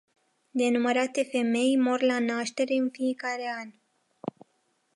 Nenumărate 0.51 1.23
femei 1.23 1.77
mor 1.77 2.01
la 2.01 2.19
naștere 2.19 2.73
în 2.73 2.89
fiecare 2.89 3.51
an. 3.61 3.69